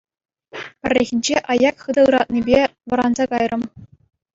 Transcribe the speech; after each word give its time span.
Пӗррехинче 0.81 1.37
аяк 1.51 1.77
хытӑ 1.83 2.01
ыратнипе 2.07 2.59
вӑранса 2.89 3.25
кайрӑм. 3.31 3.63